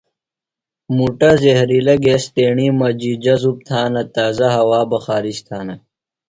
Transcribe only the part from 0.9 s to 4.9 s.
مُٹہ زہرِیلہ گیس تیݨیۡ مجیۡ جذب تھانہ۔ تازہ ہوا